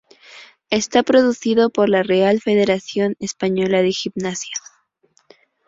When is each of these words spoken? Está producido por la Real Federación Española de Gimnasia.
Está 0.71 1.03
producido 1.03 1.69
por 1.69 1.87
la 1.87 2.01
Real 2.01 2.41
Federación 2.41 3.15
Española 3.19 3.83
de 3.83 3.91
Gimnasia. 3.91 4.55